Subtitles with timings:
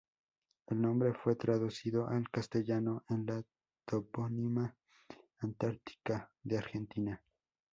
[0.65, 3.43] El nombre fue traducido al castellano en la
[3.85, 4.75] toponimia
[5.39, 7.21] antártica de Argentina.